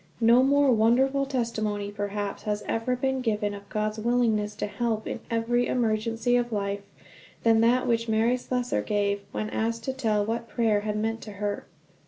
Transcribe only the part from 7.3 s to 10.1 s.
than that which Mary Slessor gave, when asked to